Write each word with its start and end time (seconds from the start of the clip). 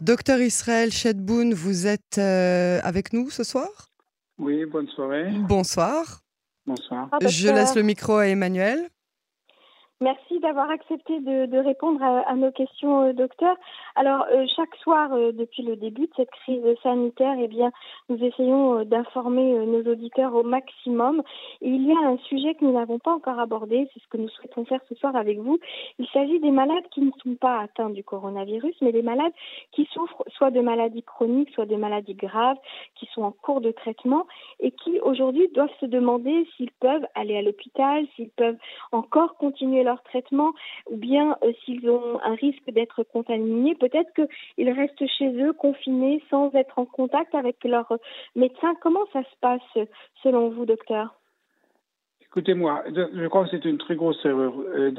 Docteur 0.00 0.40
Israël 0.40 0.90
Chedboun, 0.90 1.52
vous 1.52 1.86
êtes 1.86 2.16
euh, 2.16 2.80
avec 2.82 3.12
nous 3.12 3.28
ce 3.28 3.44
soir? 3.44 3.68
Oui, 4.38 4.64
bonne 4.64 4.88
soirée. 4.88 5.30
Bonsoir. 5.46 6.22
Bonsoir. 6.64 7.10
Je 7.20 7.48
laisse 7.48 7.74
le 7.74 7.82
micro 7.82 8.14
à 8.14 8.26
Emmanuel. 8.26 8.88
Merci 10.02 10.40
d'avoir 10.40 10.70
accepté 10.70 11.20
de, 11.20 11.58
répondre 11.58 12.02
à, 12.02 12.34
nos 12.34 12.50
questions, 12.50 13.02
euh, 13.02 13.12
docteur. 13.12 13.54
Alors, 13.96 14.24
euh, 14.32 14.46
chaque 14.56 14.74
soir, 14.76 15.12
euh, 15.12 15.30
depuis 15.30 15.62
le 15.62 15.76
début 15.76 16.06
de 16.06 16.12
cette 16.16 16.30
crise 16.30 16.64
sanitaire, 16.82 17.34
eh 17.38 17.48
bien, 17.48 17.70
nous 18.08 18.16
essayons 18.24 18.82
d'informer 18.86 19.66
nos 19.66 19.82
auditeurs 19.92 20.34
au 20.34 20.42
maximum. 20.42 21.22
Et 21.60 21.68
il 21.68 21.86
y 21.86 21.92
a 21.92 21.98
un 21.98 22.16
sujet 22.16 22.54
que 22.54 22.64
nous 22.64 22.72
n'avons 22.72 22.98
pas 22.98 23.12
encore 23.12 23.38
abordé, 23.38 23.90
c'est 23.92 24.00
ce 24.00 24.08
que 24.08 24.16
nous 24.16 24.30
souhaitons 24.30 24.64
faire 24.64 24.80
ce 24.88 24.94
soir 24.94 25.14
avec 25.16 25.38
vous. 25.38 25.58
Il 25.98 26.06
s'agit 26.14 26.40
des 26.40 26.50
malades 26.50 26.88
qui 26.92 27.02
ne 27.02 27.10
sont 27.22 27.34
pas 27.34 27.58
atteints 27.58 27.90
du 27.90 28.02
coronavirus, 28.02 28.76
mais 28.80 28.92
des 28.92 29.02
malades 29.02 29.34
qui 29.72 29.84
souffrent 29.92 30.24
soit 30.28 30.50
de 30.50 30.62
maladies 30.62 31.02
chroniques, 31.02 31.50
soit 31.50 31.66
de 31.66 31.76
maladies 31.76 32.14
graves, 32.14 32.56
qui 32.94 33.04
sont 33.12 33.22
en 33.22 33.32
cours 33.32 33.60
de 33.60 33.70
traitement 33.70 34.26
et 34.60 34.70
qui 34.70 34.98
aujourd'hui 35.00 35.48
doivent 35.48 35.68
se 35.78 35.84
demander 35.84 36.48
s'ils 36.56 36.72
peuvent 36.80 37.04
aller 37.14 37.36
à 37.36 37.42
l'hôpital, 37.42 38.06
s'ils 38.16 38.30
peuvent 38.30 38.56
encore 38.92 39.36
continuer 39.36 39.82
leur 39.82 39.89
traitement 40.04 40.52
ou 40.90 40.96
bien 40.96 41.36
euh, 41.42 41.52
s'ils 41.64 41.88
ont 41.90 42.20
un 42.22 42.34
risque 42.34 42.70
d'être 42.70 43.02
contaminés, 43.02 43.74
peut-être 43.74 44.10
qu'ils 44.14 44.70
restent 44.70 45.06
chez 45.18 45.30
eux 45.42 45.52
confinés 45.52 46.22
sans 46.30 46.52
être 46.54 46.78
en 46.78 46.86
contact 46.86 47.34
avec 47.34 47.62
leur 47.64 47.92
médecin. 48.34 48.74
Comment 48.80 49.06
ça 49.12 49.22
se 49.22 49.36
passe 49.40 49.86
selon 50.22 50.50
vous, 50.50 50.66
docteur? 50.66 51.14
Écoutez-moi, 52.22 52.84
je 52.94 53.26
crois 53.26 53.44
que 53.44 53.50
c'est 53.50 53.64
une 53.64 53.78
très 53.78 53.96
grosse 53.96 54.24
erreur. 54.24 54.54
Euh, 54.58 54.92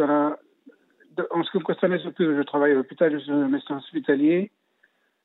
en 1.30 1.44
ce 1.44 1.52
qui 1.52 1.58
me 1.58 1.64
concerne, 1.64 1.98
je 1.98 2.42
travaille 2.44 2.72
à 2.72 2.76
l'hôpital, 2.76 3.12
je 3.14 3.20
suis 3.20 3.32
un 3.32 3.48
médecin 3.48 3.78
hospitalier 3.78 4.52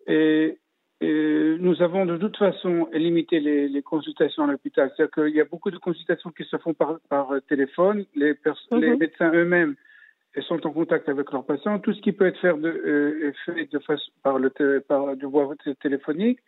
et, 0.07 0.59
et, 1.01 1.57
nous 1.61 1.83
avons 1.83 2.07
de 2.07 2.17
toute 2.17 2.37
façon 2.37 2.89
limité 2.93 3.41
les, 3.41 3.69
les 3.69 3.83
consultations 3.83 4.45
à 4.45 4.47
l'hôpital. 4.53 4.91
C'est-à-dire 4.97 5.15
qu'il 5.15 5.37
y 5.37 5.41
a 5.41 5.45
beaucoup 5.45 5.71
de 5.71 5.79
consultations 5.79 6.31
qui 6.31 6.45
se 6.45 6.57
font 6.59 6.75
par, 6.75 6.99
par 7.09 7.29
téléphone. 7.49 8.05
Les, 8.15 8.33
mm 8.33 8.37
-hmm. 8.45 8.81
les 8.81 8.97
médecins 8.97 9.33
eux-mêmes 9.33 9.75
sont 10.43 10.67
en 10.67 10.73
contact 10.73 11.09
avec 11.09 11.33
leurs 11.33 11.45
patients. 11.45 11.79
Tout 11.79 11.95
ce 11.95 12.01
qui 12.01 12.13
peut 12.13 12.27
être 12.27 12.41
fait, 12.41 12.55
de, 12.59 12.69
euh, 12.69 13.33
fait 13.45 13.71
de 13.73 13.79
façon, 13.81 14.11
par, 14.23 14.39
le 14.39 14.51
par 14.81 15.17
de 15.17 15.27
voie 15.27 15.55
téléphonique, 15.81 16.41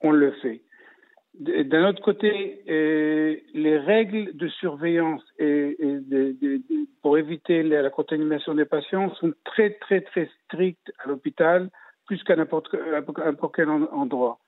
on 0.00 0.12
le 0.12 0.30
fait. 0.42 0.60
D'un 1.38 1.88
autre 1.88 2.02
côté, 2.02 2.60
euh, 2.68 3.36
les 3.54 3.78
règles 3.78 4.36
de 4.36 4.48
surveillance 4.48 5.22
et, 5.38 5.76
et 5.78 5.94
de, 6.00 6.22
de, 6.42 6.56
de, 6.56 6.86
pour 7.02 7.16
éviter 7.18 7.62
la, 7.62 7.82
la, 7.82 7.90
contamination 7.90 8.52
des 8.54 8.64
patients 8.64 9.14
sont 9.14 9.32
très 9.44 9.70
très 9.84 10.00
très 10.00 10.28
strictes 10.44 10.90
à 10.98 11.08
l'hôpital, 11.08 11.70
plus 12.10 12.24
qu'à 12.24 12.34
n'importe 12.34 12.68
quel 13.54 13.68
endroit. 13.68 14.40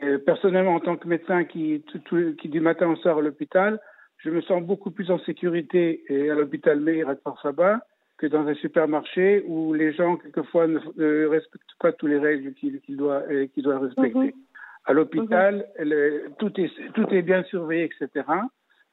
Et 0.00 0.18
personnellement, 0.18 0.76
en 0.76 0.80
tant 0.86 0.96
que 0.96 1.08
médecin 1.08 1.42
qui, 1.42 1.82
tout, 1.88 1.98
tout, 2.06 2.36
qui 2.38 2.48
du 2.48 2.60
matin 2.60 2.86
au 2.88 2.94
soir 2.94 3.18
à 3.18 3.20
l'hôpital, 3.20 3.80
je 4.18 4.30
me 4.30 4.40
sens 4.42 4.62
beaucoup 4.62 4.92
plus 4.92 5.10
en 5.10 5.18
sécurité 5.18 6.04
à 6.08 6.34
l'hôpital 6.34 6.78
Meir 6.78 7.08
à 7.08 7.16
Port-Sabah 7.16 7.80
que 8.16 8.28
dans 8.28 8.46
un 8.46 8.54
supermarché 8.54 9.42
où 9.48 9.74
les 9.74 9.92
gens, 9.92 10.18
quelquefois, 10.18 10.68
ne, 10.68 10.78
ne 10.98 11.26
respectent 11.26 11.76
pas 11.80 11.92
toutes 11.92 12.10
les 12.10 12.20
règles 12.20 12.54
qu'ils 12.54 12.80
qu 12.80 12.92
doivent, 12.92 13.26
qu 13.52 13.60
doivent 13.60 13.82
respecter. 13.88 14.28
Mm 14.28 14.36
-hmm. 14.36 14.90
À 14.90 14.92
l'hôpital, 14.96 15.52
mm 15.56 15.82
-hmm. 15.82 16.34
tout, 16.40 16.52
est, 16.62 16.72
tout 16.96 17.08
est 17.16 17.24
bien 17.30 17.42
surveillé, 17.52 17.84
etc. 17.90 18.02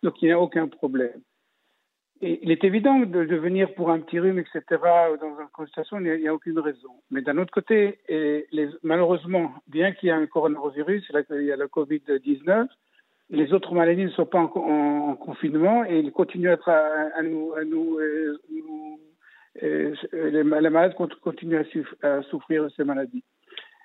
Donc, 0.04 0.14
il 0.22 0.26
n'y 0.26 0.36
a 0.38 0.40
aucun 0.46 0.68
problème. 0.80 1.22
Il 2.22 2.52
est 2.52 2.64
évident 2.64 3.00
de, 3.00 3.36
venir 3.36 3.74
pour 3.76 3.92
un 3.92 4.00
petit 4.00 4.20
rhume, 4.20 4.40
etc., 4.40 4.64
dans 5.22 5.40
une 5.40 5.48
consultation, 5.54 6.00
il 6.00 6.20
n'y 6.20 6.28
a, 6.28 6.34
aucune 6.34 6.58
raison. 6.60 6.90
Mais 7.12 7.22
d'un 7.22 7.38
autre 7.38 7.54
côté, 7.54 8.00
malheureusement, 8.84 9.54
bien 9.68 9.92
qu'il 9.92 10.08
y 10.08 10.10
ait 10.10 10.16
un 10.16 10.26
coronavirus, 10.26 11.12
il 11.32 11.44
y 11.44 11.52
a 11.52 11.56
le 11.56 11.68
Covid-19, 11.68 12.68
les 13.30 13.54
autres 13.54 13.74
maladies 13.74 14.06
ne 14.06 14.10
sont 14.10 14.26
pas 14.26 14.40
en, 14.40 14.52
en, 14.56 15.10
en 15.10 15.16
confinement 15.16 15.84
et 15.86 16.00
ils 16.00 16.12
continuent 16.12 16.56
à, 16.66 17.22
nous, 17.24 17.54
à 17.54 17.66
nous, 17.66 18.00
euh, 18.00 18.38
euh, 19.64 19.96
les, 20.14 20.44
malades 20.44 20.96
continuent 21.22 21.64
à, 22.04 22.22
souffrir 22.24 22.64
de 22.64 22.70
ces 22.70 22.84
maladies. 22.84 23.24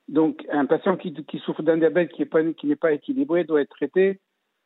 Donc, 0.08 0.44
un 0.50 0.66
patient 0.66 0.96
qui, 0.96 1.14
souffre 1.44 1.62
d'un 1.62 1.78
diabète 1.78 2.12
qui 2.12 2.22
n'est 2.66 2.76
pas, 2.76 2.92
équilibré 2.92 3.44
doit 3.44 3.62
être 3.62 3.70
traité. 3.70 4.20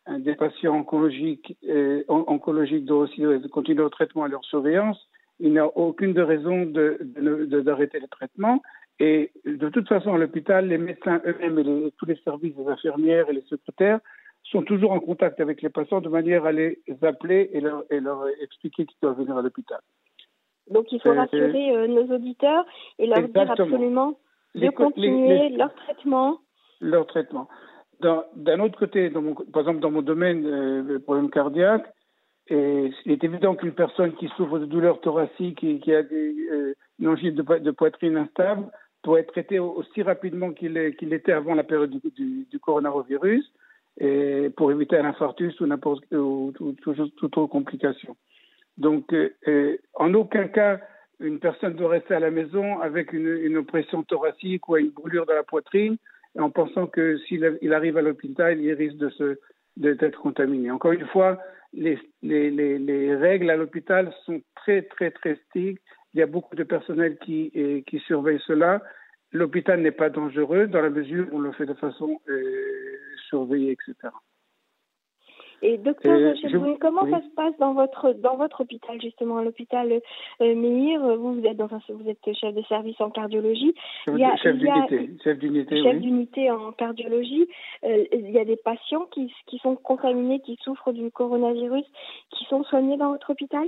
Un 0.06 0.20
des 0.20 0.34
patients 0.34 0.76
oncologiques, 0.76 1.56
euh, 1.68 2.04
oncologiques 2.08 2.84
doivent 2.84 3.08
aussi 3.10 3.22
continuer 3.50 3.82
au 3.82 3.88
traitement 3.88 4.26
et 4.26 4.30
leur 4.30 4.44
surveillance. 4.44 4.98
Il 5.40 5.52
n'y 5.52 5.58
a 5.58 5.66
aucune 5.66 6.12
de 6.12 6.22
raison 6.22 6.64
d'arrêter 6.64 7.04
de, 7.04 7.60
de, 7.60 8.02
le 8.02 8.08
traitement. 8.08 8.62
Et 8.98 9.32
de 9.44 9.68
toute 9.68 9.88
façon, 9.88 10.14
à 10.14 10.18
l'hôpital, 10.18 10.68
les 10.68 10.78
médecins 10.78 11.20
eux-mêmes 11.26 11.58
et 11.58 11.64
les, 11.64 11.92
tous 11.98 12.06
les 12.06 12.16
services, 12.24 12.54
les 12.56 12.68
infirmières 12.68 13.28
et 13.28 13.34
les 13.34 13.42
secrétaires 13.42 14.00
sont 14.44 14.62
toujours 14.62 14.92
en 14.92 15.00
contact 15.00 15.40
avec 15.40 15.60
les 15.60 15.68
patients 15.68 16.00
de 16.00 16.08
manière 16.08 16.46
à 16.46 16.52
les 16.52 16.78
appeler 17.02 17.50
et 17.52 17.60
leur, 17.60 17.84
et 17.90 18.00
leur 18.00 18.26
expliquer 18.40 18.86
qu'ils 18.86 18.98
doivent 19.02 19.18
venir 19.18 19.36
à 19.36 19.42
l'hôpital. 19.42 19.80
Donc 20.70 20.90
il 20.92 21.00
faut 21.00 21.12
rassurer 21.12 21.76
euh, 21.76 21.86
nos 21.86 22.14
auditeurs 22.14 22.64
et 22.98 23.06
leur 23.06 23.18
Exactement. 23.18 23.44
dire 23.44 23.64
absolument 23.64 24.18
de 24.54 24.60
les, 24.60 24.68
continuer 24.70 25.50
les, 25.50 25.56
leur 25.56 25.74
traitement. 25.74 26.38
Leur 26.80 27.06
traitement. 27.06 27.48
D'un 28.00 28.60
autre 28.60 28.78
côté, 28.78 29.10
par 29.10 29.62
exemple 29.62 29.80
dans 29.80 29.90
mon 29.90 30.02
domaine, 30.02 30.44
euh, 30.46 30.82
le 30.82 30.98
problème 30.98 31.30
cardiaque, 31.30 31.86
il 32.48 32.92
est 33.06 33.24
évident 33.24 33.54
qu'une 33.54 33.72
personne 33.72 34.14
qui 34.14 34.28
souffre 34.36 34.58
de 34.58 34.66
douleurs 34.66 35.00
thoraciques 35.00 35.64
et 35.64 35.78
qui 35.78 35.92
a 35.92 36.02
euh, 36.02 36.74
une 36.98 37.08
angine 37.08 37.34
de, 37.34 37.70
poitrine 37.70 38.16
instable 38.16 38.70
doit 39.02 39.20
être 39.20 39.32
traitée 39.32 39.58
aussi 39.58 40.02
rapidement 40.02 40.52
qu'il 40.52 40.74
qu 40.98 41.14
était 41.14 41.32
avant 41.32 41.54
la 41.54 41.64
période 41.64 41.90
du, 41.90 42.58
coronavirus 42.60 43.50
pour 44.56 44.70
éviter 44.70 44.98
un 44.98 45.06
infarctus 45.06 45.58
ou 45.60 45.64
ou, 45.64 46.52
ou, 46.60 46.72
toute, 46.72 46.98
autre 47.22 47.46
complication. 47.46 48.16
Donc, 48.76 49.12
euh, 49.12 49.78
en 49.94 50.12
aucun 50.14 50.48
cas, 50.48 50.80
une 51.18 51.38
personne 51.38 51.74
doit 51.74 51.90
rester 51.90 52.14
à 52.14 52.20
la 52.20 52.30
maison 52.30 52.80
avec 52.80 53.12
une 53.12 53.56
oppression 53.56 54.02
thoracique 54.02 54.68
ou 54.68 54.76
une 54.76 54.90
brûlure 54.90 55.24
dans 55.24 55.34
la 55.34 55.44
poitrine 55.44 55.96
en 56.38 56.50
pensant 56.50 56.86
que 56.86 57.18
s'il 57.18 57.58
il 57.62 57.72
arrive 57.72 57.96
à 57.96 58.02
l'hôpital, 58.02 58.60
il 58.60 58.72
risque 58.72 58.96
de 58.96 59.10
se 59.10 59.38
d'être 59.76 60.18
contaminé. 60.18 60.70
Encore 60.70 60.92
une 60.92 61.06
fois, 61.06 61.38
les, 61.74 61.98
les, 62.22 62.50
les, 62.50 62.78
les 62.78 63.14
règles 63.14 63.50
à 63.50 63.56
l'hôpital 63.56 64.12
sont 64.24 64.40
très, 64.54 64.82
très, 64.82 65.10
très 65.10 65.36
strictes. 65.46 65.82
Il 66.14 66.20
y 66.20 66.22
a 66.22 66.26
beaucoup 66.26 66.56
de 66.56 66.64
personnel 66.64 67.18
qui, 67.18 67.50
et, 67.54 67.82
qui 67.82 67.98
surveille 68.00 68.40
cela. 68.46 68.82
L'hôpital 69.32 69.82
n'est 69.82 69.90
pas 69.90 70.08
dangereux 70.08 70.66
dans 70.66 70.80
la 70.80 70.88
mesure 70.88 71.26
où 71.30 71.36
on 71.36 71.40
le 71.40 71.52
fait 71.52 71.66
de 71.66 71.74
façon 71.74 72.18
euh, 72.28 72.96
surveillée, 73.28 73.72
etc. 73.72 74.14
Et 75.66 75.78
docteur 75.78 76.36
Chedboun, 76.36 76.78
comment 76.78 77.02
oui. 77.02 77.10
ça 77.10 77.20
se 77.20 77.34
passe 77.34 77.56
dans 77.58 77.74
votre 77.74 78.12
dans 78.12 78.36
votre 78.36 78.60
hôpital 78.60 79.00
justement, 79.02 79.42
l'hôpital 79.42 79.90
euh, 80.40 80.54
Meir? 80.54 81.00
Vous 81.18 81.34
vous 81.34 81.44
êtes 81.44 81.56
dans 81.56 81.72
un, 81.74 81.80
vous 81.88 82.08
êtes 82.08 82.20
chef 82.34 82.54
de 82.54 82.62
service 82.62 83.00
en 83.00 83.10
cardiologie. 83.10 83.74
Chef, 84.04 84.14
il 84.14 84.20
y 84.20 84.24
a, 84.24 84.36
chef 84.36 84.56
d'unité, 84.56 85.10
chef 85.24 85.38
d'unité, 85.38 85.82
chef 85.82 85.94
oui. 85.94 86.00
d'unité 86.00 86.50
en 86.52 86.70
cardiologie. 86.70 87.48
Euh, 87.82 88.04
il 88.12 88.30
y 88.30 88.38
a 88.38 88.44
des 88.44 88.54
patients 88.54 89.06
qui 89.06 89.32
qui 89.48 89.58
sont 89.58 89.74
contaminés, 89.74 90.38
qui 90.38 90.56
souffrent 90.62 90.92
du 90.92 91.10
coronavirus, 91.10 91.84
qui 92.30 92.44
sont 92.44 92.62
soignés 92.62 92.96
dans 92.96 93.10
votre 93.10 93.30
hôpital? 93.30 93.66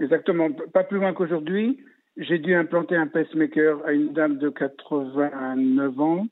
Exactement, 0.00 0.50
pas 0.72 0.82
plus 0.82 0.98
loin 0.98 1.12
qu'aujourd'hui. 1.12 1.78
J'ai 2.16 2.38
dû 2.38 2.52
implanter 2.56 2.96
un 2.96 3.06
pacemaker 3.06 3.78
à 3.86 3.92
une 3.92 4.12
dame 4.12 4.38
de 4.38 4.48
89 4.48 6.00
ans 6.00 6.26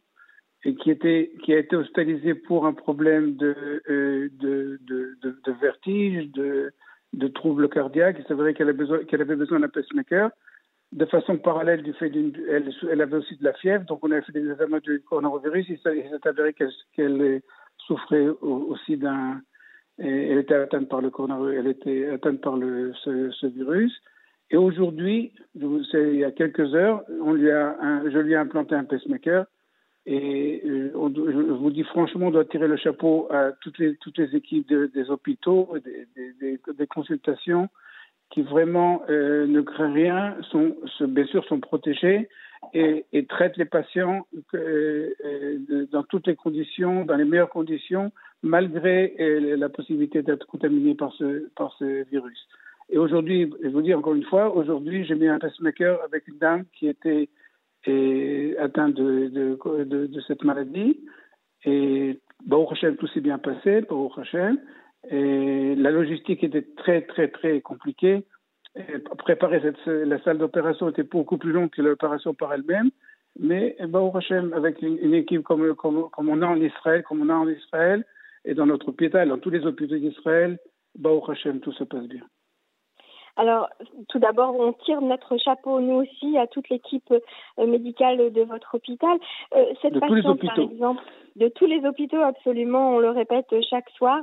et 0.64 0.74
qui 0.74 0.90
était 0.90 1.32
qui 1.42 1.54
a 1.54 1.58
été 1.58 1.76
hospitalisé 1.76 2.34
pour 2.34 2.66
un 2.66 2.72
problème 2.72 3.36
de 3.36 3.82
euh, 3.88 4.28
de, 4.38 4.78
de, 4.86 5.16
de, 5.22 5.52
vertige, 5.60 6.30
de, 6.32 6.72
de 7.14 7.28
troubles 7.28 7.68
cardiaques. 7.68 8.16
Il 8.18 8.26
s'avérait 8.26 8.54
qu'elle 8.54 8.68
avait 8.68 8.76
besoin 8.76 9.04
qu'elle 9.04 9.22
avait 9.22 9.36
besoin 9.36 9.60
d'un 9.60 9.68
pacemaker. 9.68 10.30
De 10.92 11.04
façon 11.06 11.38
parallèle 11.38 11.84
du 11.84 11.92
fait 11.92 12.10
d'une, 12.10 12.32
elle, 12.48 13.00
avait 13.00 13.16
aussi 13.16 13.36
de 13.36 13.44
la 13.44 13.52
fièvre, 13.52 13.84
donc 13.84 14.00
on 14.02 14.10
a 14.10 14.20
fait 14.22 14.32
des 14.32 14.50
examens 14.50 14.80
du 14.80 15.00
coronavirus. 15.02 15.66
Il 15.68 15.78
s'est 15.78 16.28
avéré 16.28 16.52
qu'elle 16.52 16.72
qu 16.96 17.42
souffrait 17.86 18.26
aussi 18.42 18.96
d'un, 18.96 19.40
elle 19.98 20.38
était 20.38 20.54
atteinte 20.54 20.88
par 20.88 21.00
le 21.00 21.10
coronavirus, 21.10 21.56
elle 21.58 21.68
était 21.68 22.08
atteinte 22.08 22.40
par 22.40 22.56
le 22.56 22.92
ce, 23.04 23.46
virus. 23.46 23.92
Et 24.50 24.56
aujourd'hui, 24.56 25.32
il 25.54 26.16
y 26.16 26.24
a 26.24 26.32
quelques 26.32 26.74
heures, 26.74 27.04
on 27.22 27.34
lui 27.34 27.52
a, 27.52 27.76
je 28.10 28.18
lui 28.18 28.32
ai 28.32 28.36
implanté 28.36 28.74
un 28.74 28.84
pacemaker 28.84 29.46
et 30.10 30.60
euh, 30.66 30.90
je 30.92 31.52
vous 31.52 31.70
dis 31.70 31.84
franchement, 31.84 32.26
on 32.26 32.30
doit 32.32 32.44
tirer 32.44 32.66
le 32.66 32.76
chapeau 32.76 33.28
à 33.30 33.52
toutes 33.60 33.78
les, 33.78 33.94
équipes 34.34 34.68
de, 34.68 34.90
des 34.92 35.08
hôpitaux, 35.08 35.72
des, 36.40 36.86
consultations, 36.88 37.68
qui 38.30 38.42
vraiment 38.42 39.02
euh, 39.08 39.46
ne 39.46 39.60
créent 39.60 39.92
rien, 39.92 40.36
sont, 40.50 40.74
bien 41.02 41.26
sûr 41.26 41.44
sont 41.44 41.60
protégés 41.60 42.28
et, 42.74 43.04
traitent 43.28 43.56
les 43.56 43.64
patients 43.64 44.26
euh, 44.54 45.10
dans 45.92 46.02
toutes 46.02 46.26
les 46.26 46.34
conditions, 46.34 47.04
dans 47.04 47.16
les 47.16 47.24
meilleures 47.24 47.48
conditions, 47.48 48.10
malgré 48.42 49.14
la 49.56 49.68
possibilité 49.68 50.22
d'être 50.22 50.46
contaminé 50.48 50.96
par 50.96 51.12
ce, 51.12 51.48
par 51.54 51.72
ce 51.78 52.04
virus. 52.10 52.48
Et 52.88 52.98
aujourd'hui, 52.98 53.48
je 53.62 53.68
vous 53.68 53.82
dis 53.82 53.94
encore 53.94 54.14
une 54.14 54.24
fois, 54.24 54.56
aujourd'hui, 54.56 55.04
j'ai 55.04 55.14
mis 55.14 55.28
un 55.28 55.38
pacemaker 55.38 56.02
avec 56.02 56.26
une 56.26 56.38
dame 56.38 56.64
qui 56.76 56.88
était 56.88 57.28
est 57.86 58.56
atteint 58.58 58.88
de, 58.88 59.28
de, 59.28 60.06
de, 60.06 60.20
cette 60.26 60.44
maladie. 60.44 61.00
Et 61.64 62.20
Baruch 62.46 62.72
Hashem, 62.72 62.96
tout 62.96 63.06
s'est 63.08 63.20
bien 63.20 63.38
passé, 63.38 63.82
Baruch 63.82 64.18
Hashem. 64.18 64.58
Et 65.10 65.74
la 65.76 65.90
logistique 65.90 66.44
était 66.44 66.66
très, 66.76 67.02
très, 67.02 67.28
très 67.28 67.60
compliquée. 67.60 68.24
préparer 69.18 69.62
la 69.86 70.22
salle 70.22 70.38
d'opération 70.38 70.90
était 70.90 71.02
beaucoup 71.02 71.38
plus 71.38 71.52
longue 71.52 71.70
que 71.70 71.82
l'opération 71.82 72.34
par 72.34 72.52
elle-même. 72.52 72.90
Mais 73.38 73.76
Baruch 73.88 74.16
Hashem, 74.16 74.52
avec 74.52 74.82
une, 74.82 75.14
équipe 75.14 75.42
comme, 75.42 75.74
comme, 75.74 76.10
comme, 76.10 76.28
on 76.28 76.42
a 76.42 76.46
en 76.46 76.60
Israël, 76.60 77.02
comme 77.04 77.22
on 77.22 77.28
a 77.28 77.34
en 77.34 77.48
Israël, 77.48 78.04
et 78.44 78.54
dans 78.54 78.66
notre 78.66 78.88
hôpital, 78.88 79.28
dans 79.28 79.38
tous 79.38 79.50
les 79.50 79.64
hôpitaux 79.64 79.96
d'Israël, 79.96 80.58
Baruch 80.98 81.28
Hashem, 81.28 81.60
tout 81.60 81.72
se 81.72 81.84
passe 81.84 82.06
bien. 82.06 82.24
Alors, 83.40 83.70
tout 84.10 84.18
d'abord, 84.18 84.54
on 84.54 84.74
tire 84.74 85.00
notre 85.00 85.38
chapeau, 85.38 85.80
nous 85.80 86.02
aussi, 86.02 86.36
à 86.36 86.46
toute 86.46 86.68
l'équipe 86.68 87.10
euh, 87.10 87.66
médicale 87.66 88.30
de 88.30 88.42
votre 88.42 88.74
hôpital. 88.74 89.18
Euh, 89.56 89.64
cette 89.80 89.94
de 89.94 89.98
patiente, 89.98 90.44
par 90.44 90.58
exemple, 90.58 91.02
de 91.36 91.48
tous 91.48 91.64
les 91.64 91.82
hôpitaux, 91.86 92.20
absolument, 92.20 92.96
on 92.96 92.98
le 92.98 93.08
répète 93.08 93.46
chaque 93.70 93.88
soir. 93.96 94.20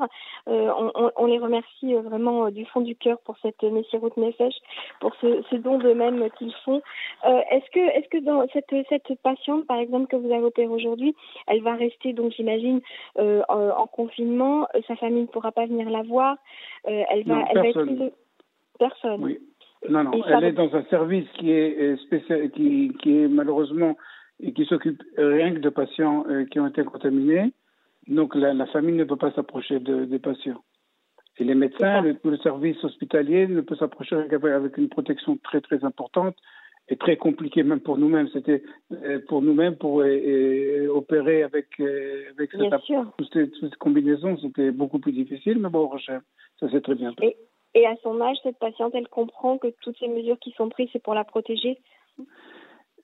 Euh, 0.47 0.69
on, 1.15 1.25
les 1.25 1.39
remercie 1.39 1.95
vraiment 1.95 2.51
du 2.51 2.65
fond 2.65 2.81
du 2.81 2.95
cœur 2.95 3.17
pour 3.25 3.39
cette 3.41 3.63
Messirut 3.63 4.11
Nefesh, 4.17 4.53
pour 4.99 5.15
ce, 5.15 5.55
don 5.55 5.79
d'eux-mêmes 5.79 6.29
qu'ils 6.37 6.53
font. 6.63 6.83
est-ce 7.25 7.71
que, 7.71 7.79
est-ce 7.79 8.09
que 8.09 8.23
dans 8.23 8.45
cette, 8.53 8.71
cette 8.87 9.19
patiente, 9.23 9.65
par 9.65 9.79
exemple, 9.79 10.05
que 10.05 10.15
vous 10.15 10.31
avez 10.31 10.43
opérée 10.43 10.67
aujourd'hui, 10.67 11.15
elle 11.47 11.63
va 11.63 11.73
rester, 11.73 12.13
donc 12.13 12.33
j'imagine, 12.33 12.81
en, 13.17 13.87
confinement, 13.87 14.67
sa 14.87 14.95
famille 14.95 15.23
ne 15.23 15.27
pourra 15.27 15.51
pas 15.51 15.65
venir 15.65 15.89
la 15.89 16.03
voir, 16.03 16.35
elle 16.83 17.23
va, 17.23 17.45
elle 17.49 17.57
va 17.57 17.67
être 17.67 18.11
personne. 18.77 19.23
Oui. 19.23 19.39
Non, 19.89 20.03
non, 20.03 20.23
elle 20.25 20.43
est 20.43 20.51
dans 20.53 20.73
un 20.75 20.83
service 20.85 21.27
qui 21.37 21.51
est 21.51 21.79
euh, 21.79 21.97
spécial, 21.97 22.49
qui, 22.51 22.91
qui 23.01 23.19
est 23.19 23.27
malheureusement 23.27 23.95
et 24.39 24.51
qui 24.53 24.65
s'occupe 24.65 25.01
rien 25.17 25.53
que 25.53 25.59
de 25.59 25.69
patients 25.69 26.25
euh, 26.29 26.45
qui 26.45 26.59
ont 26.59 26.67
été 26.67 26.83
contaminés. 26.83 27.53
Donc 28.07 28.35
la, 28.35 28.53
la 28.53 28.65
famille 28.67 28.95
ne 28.95 29.03
peut 29.03 29.15
pas 29.15 29.31
s'approcher 29.31 29.79
de, 29.79 30.05
des 30.05 30.19
patients. 30.19 30.63
Et 31.37 31.43
les 31.43 31.55
médecins, 31.55 32.01
le, 32.01 32.17
le, 32.23 32.37
service 32.37 32.83
hospitalier 32.83 33.47
ne 33.47 33.61
peut 33.61 33.75
s'approcher 33.75 34.15
avec 34.15 34.77
une 34.77 34.89
protection 34.89 35.37
très 35.37 35.61
très 35.61 35.83
importante 35.85 36.35
et 36.89 36.95
très 36.95 37.17
compliquée 37.17 37.61
même 37.63 37.81
pour 37.81 37.97
nous-mêmes. 37.97 38.29
C'était 38.33 38.63
euh, 38.91 39.19
pour 39.27 39.43
nous-mêmes 39.43 39.75
pour 39.75 40.03
opérer 40.89 41.43
avec 41.43 41.79
avec 41.79 42.51
cette, 42.51 42.73
toutes, 43.17 43.33
ces, 43.33 43.77
combinaisons, 43.77 44.37
c'était 44.37 44.71
beaucoup 44.71 44.99
plus 44.99 45.11
difficile, 45.11 45.59
mais 45.59 45.69
bon, 45.69 45.91
ça 46.59 46.71
s'est 46.71 46.81
très 46.81 46.95
bien 46.95 47.13
fait. 47.13 47.37
Et 47.77 47.85
à 47.85 47.95
son 48.01 48.19
âge, 48.21 48.37
cette 48.41 48.57
patiente, 48.57 48.95
elle 48.95 49.07
comprend 49.07 49.59
que 49.59 49.67
toutes 49.81 49.99
ces 49.99 50.07
mesures 50.07 50.39
qui 50.39 50.49
sont 50.53 50.67
prises, 50.67 50.89
c'est 50.91 51.03
pour 51.03 51.13
la 51.13 51.23
protéger 51.23 51.77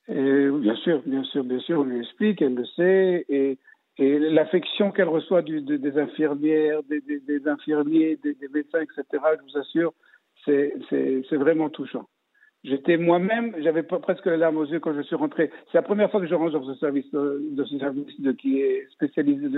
Bien 0.08 0.76
sûr, 0.78 1.04
bien 1.06 1.24
sûr, 1.26 1.44
bien 1.44 1.60
sûr, 1.60 1.82
on 1.82 1.84
lui 1.84 2.00
explique, 2.00 2.42
elle 2.42 2.56
le 2.56 2.66
sait, 2.66 3.24
et, 3.30 3.60
l'affection 4.00 4.92
qu'elle 4.92 5.10
reçoit 5.10 5.44
des 5.44 5.98
infirmières, 6.00 6.82
des, 6.90 7.48
infirmiers, 7.48 8.18
des, 8.24 8.36
médecins, 8.52 8.82
etc., 8.82 9.04
je 9.38 9.44
vous 9.44 9.60
assure, 9.60 9.94
c'est 10.44 11.38
vraiment 11.38 11.70
touchant. 11.70 12.08
J'étais 12.64 12.98
moi-même, 12.98 13.56
j'avais 13.60 13.84
presque 13.84 14.26
les 14.26 14.38
larmes 14.38 14.58
aux 14.58 14.66
yeux 14.66 14.80
quand 14.80 14.96
je 14.96 15.02
suis 15.02 15.16
rentré. 15.16 15.52
C'est 15.72 15.78
la 15.78 15.84
première 15.84 16.10
fois 16.10 16.20
que 16.20 16.28
je 16.28 16.34
rentre 16.34 16.54
dans 16.54 16.66
ce 16.66 16.80
service, 16.80 17.12
de 17.12 17.64
ce 17.64 17.78
service 17.78 18.08
qui 18.40 18.60
est 18.62 18.88
spécialisé 18.92 19.50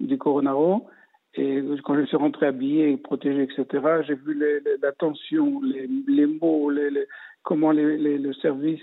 du 0.00 0.18
coronaro. 0.18 0.88
Et 1.36 1.62
quand 1.82 1.96
je 1.96 2.06
suis 2.06 2.16
rentré 2.16 2.46
habillé, 2.46 2.96
protégé, 2.96 3.42
etc., 3.42 4.02
j'ai 4.06 4.14
vu 4.14 4.34
les, 4.34 4.60
les, 6.06 6.26
mots, 6.26 6.70
comment 7.42 7.72
le 7.72 8.32
service, 8.34 8.82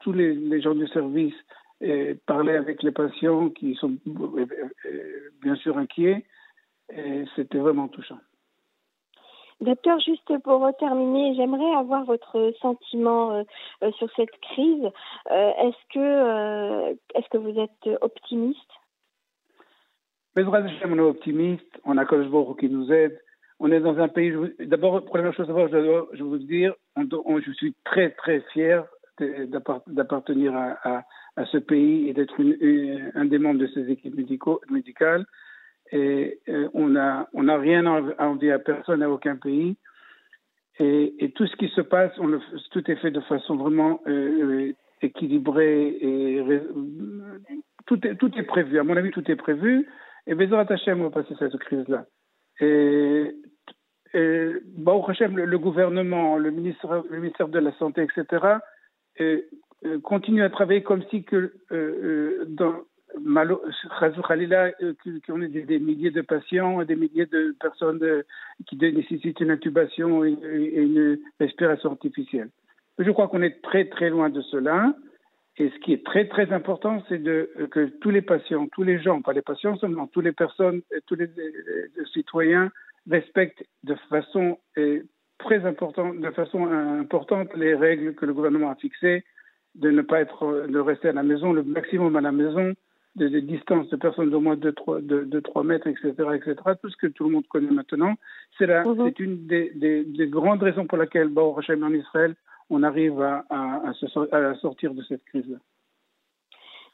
tous 0.00 0.12
les, 0.12 0.60
gens 0.62 0.74
du 0.74 0.86
service 0.88 1.34
parlaient 2.24 2.56
avec 2.56 2.82
les 2.82 2.92
patients 2.92 3.50
qui 3.50 3.74
sont 3.74 3.96
euh, 4.06 4.46
euh, 4.86 5.30
bien 5.42 5.54
sûr 5.56 5.76
inquiets. 5.76 6.24
Et 6.90 7.24
c'était 7.34 7.58
vraiment 7.58 7.88
touchant. 7.88 8.18
Docteur, 9.60 9.98
juste 10.00 10.38
pour 10.44 10.68
terminer, 10.78 11.34
j'aimerais 11.34 11.74
avoir 11.74 12.04
votre 12.04 12.52
sentiment 12.60 13.32
euh, 13.82 13.90
sur 13.92 14.08
cette 14.14 14.38
crise. 14.40 14.90
que, 15.92 16.92
est-ce 17.14 17.28
que 17.30 17.38
vous 17.38 17.58
êtes 17.58 18.02
optimiste 18.02 18.70
on 20.36 20.98
est 20.98 21.00
optimiste, 21.00 21.80
on 21.84 21.96
a 21.96 22.04
Kodesh 22.04 22.28
qui 22.58 22.68
nous 22.68 22.92
aide. 22.92 23.18
On 23.58 23.72
est 23.72 23.80
dans 23.80 23.98
un 23.98 24.08
pays. 24.08 24.32
D'abord, 24.60 25.02
première 25.04 25.32
chose, 25.34 25.46
je 25.48 26.16
je 26.16 26.22
veux 26.22 26.28
vous 26.28 26.38
dire, 26.38 26.74
je 26.96 27.52
suis 27.52 27.74
très 27.84 28.10
très 28.10 28.40
fier 28.52 28.84
d'appartenir 29.86 30.54
à, 30.54 31.04
ce 31.50 31.58
pays 31.58 32.08
et 32.08 32.12
d'être 32.12 32.34
un 33.14 33.24
des 33.24 33.38
membres 33.38 33.60
de 33.60 33.66
ces 33.68 33.90
équipes 33.90 34.16
médicales. 34.70 35.24
Et 35.92 36.40
euh, 36.48 36.68
on 36.74 36.88
n'a 36.88 37.28
on 37.32 37.46
a 37.48 37.56
rien 37.56 37.86
à 37.86 38.26
envier 38.26 38.52
à 38.52 38.58
personne, 38.58 39.02
à 39.02 39.10
aucun 39.10 39.36
pays. 39.36 39.76
Et, 40.78 41.32
tout 41.34 41.46
ce 41.46 41.56
qui 41.56 41.68
se 41.68 41.80
passe, 41.80 42.12
on 42.18 42.38
tout 42.70 42.90
est 42.90 42.96
fait 42.96 43.10
de 43.10 43.20
façon 43.20 43.56
vraiment 43.56 44.02
euh, 44.06 44.72
équilibrée 45.00 45.96
et 46.00 46.42
tout 47.86 48.06
est, 48.06 48.16
tout 48.16 48.30
est 48.36 48.42
prévu. 48.42 48.78
À 48.78 48.84
mon 48.84 48.96
avis, 48.96 49.10
tout 49.10 49.30
est 49.30 49.36
prévu. 49.36 49.86
Et 50.26 50.34
Bezrat 50.34 50.66
Hashem, 50.68 51.00
on 51.00 51.08
va 51.08 51.22
passer 51.22 51.34
cette 51.38 51.56
crise-là. 51.56 52.06
Et, 52.60 53.34
et 54.14 54.52
Hashem, 55.08 55.36
le, 55.36 55.58
gouvernement, 55.58 56.36
le 56.36 56.50
ministère, 56.50 57.02
le 57.08 57.18
ministère 57.18 57.48
de 57.48 57.58
la 57.58 57.72
Santé, 57.78 58.02
etc., 58.02 58.58
et, 59.18 59.46
euh, 59.84 59.98
continue 60.00 60.42
à 60.42 60.50
travailler 60.50 60.82
comme 60.82 61.02
si 61.10 61.22
que 61.22 61.36
euh, 61.36 61.52
euh 61.72 62.44
dans 62.48 62.82
Khalila, 64.26 64.72
euh, 64.82 64.94
qu'on 65.26 65.40
ait 65.42 65.48
des, 65.48 65.78
milliers 65.78 66.10
de 66.10 66.22
patients, 66.22 66.82
des 66.84 66.96
milliers 66.96 67.26
de 67.26 67.54
personnes 67.60 68.00
qui 68.66 68.76
nécessitent 68.76 69.40
une 69.40 69.50
intubation 69.50 70.24
et, 70.24 70.32
une 70.32 71.18
respiration 71.40 71.92
artificielle. 71.92 72.50
Je 72.98 73.10
crois 73.10 73.28
qu'on 73.28 73.42
est 73.42 73.62
très 73.62 73.86
très 73.86 74.10
loin 74.10 74.28
de 74.28 74.40
cela. 74.42 74.94
Et 75.58 75.70
ce 75.70 75.78
qui 75.78 75.92
est 75.94 76.04
très 76.04 76.26
très 76.28 76.52
important, 76.52 77.02
c'est 77.08 77.18
de 77.18 77.50
que 77.70 77.86
tous 78.00 78.10
les 78.10 78.20
patients, 78.20 78.66
tous 78.72 78.82
les 78.82 79.00
gens, 79.00 79.22
pas 79.22 79.32
les 79.32 79.42
patients 79.42 79.76
seulement, 79.78 80.06
toutes 80.06 80.24
les 80.24 80.32
personnes, 80.32 80.82
tous 81.06 81.14
les, 81.14 81.30
citoyens 82.12 82.70
respectent 83.10 83.64
de 83.82 83.94
façon 84.10 84.58
très 85.38 85.64
importante, 85.64 86.18
de 86.20 86.30
façon 86.30 86.66
importante 86.66 87.54
les 87.56 87.74
règles 87.74 88.14
que 88.14 88.26
le 88.26 88.34
gouvernement 88.34 88.70
a 88.70 88.74
fixées, 88.74 89.24
de 89.74 89.90
ne 89.90 90.02
pas 90.02 90.20
être, 90.20 90.66
de 90.68 90.78
rester 90.78 91.08
à 91.08 91.12
la 91.12 91.22
maison, 91.22 91.52
le 91.52 91.62
maximum 91.62 92.16
à 92.16 92.20
la 92.20 92.32
maison, 92.32 92.74
de, 93.16 93.28
de 93.28 93.40
distance 93.40 93.88
de 93.88 93.96
personnes 93.96 94.30
d'au 94.30 94.40
moins 94.40 94.56
de 94.56 94.70
3, 94.70 95.00
de, 95.00 95.24
de 95.24 95.40
3 95.40 95.64
mètres, 95.64 95.86
etc., 95.86 96.12
etc., 96.34 96.54
tout 96.80 96.90
ce 96.90 96.96
que 96.96 97.06
tout 97.06 97.24
le 97.24 97.30
monde 97.30 97.46
connaît 97.48 97.70
maintenant. 97.70 98.14
C'est 98.58 98.66
mm-hmm. 98.66 99.04
c'est 99.06 99.20
une 99.20 99.46
des, 99.46 99.72
des, 99.74 100.04
des, 100.04 100.28
grandes 100.28 100.62
raisons 100.62 100.86
pour 100.86 100.98
laquelle 100.98 101.28
Baruch 101.28 101.58
Hashem 101.58 101.82
en 101.82 101.90
Israël 101.90 102.34
on 102.70 102.82
arrive 102.82 103.20
à, 103.20 103.44
à, 103.50 103.90
à, 104.32 104.54
sortir 104.56 104.94
de 104.94 105.02
cette 105.02 105.24
crise-là. 105.24 105.58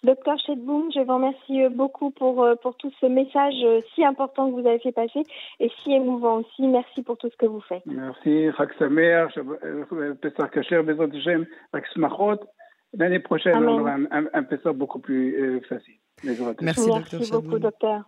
Docteur 0.05 0.37
Chedboum, 0.45 0.91
je 0.93 0.99
vous 1.01 1.15
remercie 1.15 1.63
euh, 1.63 1.69
beaucoup 1.69 2.11
pour, 2.11 2.43
euh, 2.43 2.57
pour 2.57 2.77
tout 2.77 2.91
ce 3.01 3.07
message 3.07 3.55
euh, 3.63 3.81
si 3.95 4.05
important 4.05 4.51
que 4.51 4.61
vous 4.61 4.67
avez 4.67 4.81
fait 4.81 4.91
passer 4.91 5.23
et 5.61 5.71
si 5.83 5.93
émouvant 5.93 6.39
aussi. 6.41 6.67
Merci 6.67 7.03
pour 7.03 7.17
tout 7.19 7.29
ce 7.31 7.37
que 7.37 7.47
vous 7.47 7.61
faites. 7.61 7.87
Merci. 7.87 8.49
L'année 12.95 13.21
prochaine, 13.21 13.57
on 13.57 13.79
aura 13.79 13.93
un, 13.93 14.27
un, 14.33 14.43
Pessar 14.43 14.75
beaucoup 14.75 14.99
plus 14.99 15.61
facile. 15.69 15.95
Merci, 16.25 16.91
Merci 16.91 17.31
beaucoup, 17.31 17.59
docteur. 17.59 18.03